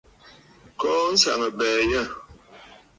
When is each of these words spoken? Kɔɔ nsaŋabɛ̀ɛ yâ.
Kɔɔ 0.79 1.05
nsaŋabɛ̀ɛ 1.13 1.79
yâ. 1.91 2.03